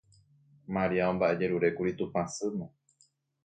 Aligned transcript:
Maria 0.75 1.03
omba'ejerurékuri 1.11 1.91
Tupãsýme. 1.97 2.67